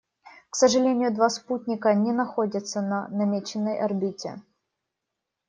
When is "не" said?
1.93-2.11